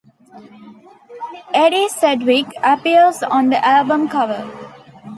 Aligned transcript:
Edie 1.53 1.87
Sedgwick 1.89 2.47
appears 2.63 3.21
on 3.21 3.49
the 3.51 3.63
album 3.63 4.09
cover. 4.09 4.49